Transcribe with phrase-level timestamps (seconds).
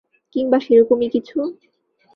[0.35, 1.37] কিংবা সেরকমই কিছু?